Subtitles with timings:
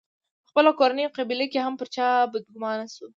[0.45, 3.05] په خپله کورنۍ او قبیله کې هم پر چا بدګومان شو.